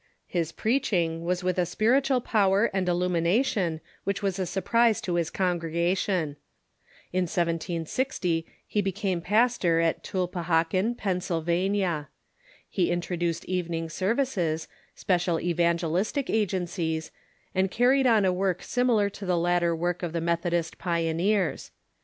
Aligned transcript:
His 0.25 0.51
preaching 0.51 1.23
was 1.25 1.43
with 1.43 1.59
a 1.59 1.65
spiritual 1.67 2.21
power 2.21 2.71
and 2.73 2.89
illumination 2.89 3.81
which 4.03 4.21
Avas 4.21 4.39
a 4.39 4.47
surprise 4.47 4.99
to 5.01 5.13
his 5.13 5.29
congregation. 5.29 6.37
In 7.13 7.25
1760 7.29 8.47
he 8.65 8.81
became 8.81 9.21
pastor 9.21 9.79
at 9.79 10.03
Tulpehocken, 10.03 10.95
Pennsylvania. 10.97 12.09
He 12.67 12.89
introduced 12.89 13.45
evening 13.45 13.89
services, 13.91 14.67
special 14.95 15.37
evan 15.37 15.77
gelistic 15.77 16.31
agencies, 16.31 17.11
and 17.53 17.69
carried 17.69 18.07
on 18.07 18.25
a 18.25 18.33
work 18.33 18.63
similar 18.63 19.07
to 19.11 19.25
the 19.27 19.37
later 19.37 19.75
work 19.75 20.01
of 20.01 20.13
the 20.13 20.19
Methodist 20.21 20.79
pioneers. 20.79 21.69